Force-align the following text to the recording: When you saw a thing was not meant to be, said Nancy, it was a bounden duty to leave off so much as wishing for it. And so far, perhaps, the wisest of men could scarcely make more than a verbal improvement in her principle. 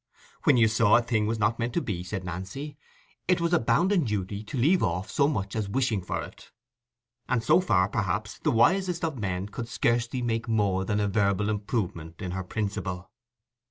When 0.45 0.57
you 0.57 0.67
saw 0.67 0.95
a 0.95 1.01
thing 1.03 1.27
was 1.27 1.37
not 1.37 1.59
meant 1.59 1.73
to 1.75 1.79
be, 1.81 2.01
said 2.01 2.23
Nancy, 2.23 2.75
it 3.27 3.39
was 3.39 3.53
a 3.53 3.59
bounden 3.59 4.03
duty 4.03 4.43
to 4.45 4.57
leave 4.57 4.81
off 4.81 5.11
so 5.11 5.27
much 5.27 5.55
as 5.55 5.69
wishing 5.69 6.01
for 6.01 6.23
it. 6.23 6.49
And 7.29 7.43
so 7.43 7.59
far, 7.61 7.87
perhaps, 7.87 8.39
the 8.39 8.49
wisest 8.49 9.05
of 9.05 9.19
men 9.19 9.47
could 9.49 9.67
scarcely 9.67 10.23
make 10.23 10.47
more 10.49 10.85
than 10.85 10.99
a 10.99 11.07
verbal 11.07 11.51
improvement 11.51 12.19
in 12.19 12.31
her 12.31 12.43
principle. 12.43 13.11